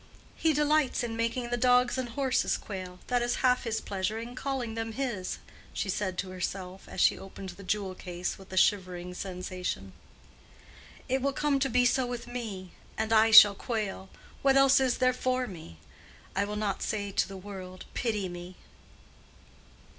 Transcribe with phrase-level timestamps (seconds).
[0.35, 4.33] "He delights in making the dogs and horses quail: that is half his pleasure in
[4.33, 5.37] calling them his,"
[5.73, 9.93] she said to herself, as she opened the jewel case with a shivering sensation.
[11.07, 14.09] "It will come to be so with me; and I shall quail.
[14.41, 15.77] What else is there for me?
[16.35, 18.55] I will not say to the world, 'Pity me.